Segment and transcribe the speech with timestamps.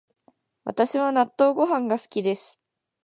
[0.63, 2.59] 私は納豆ご飯が好きです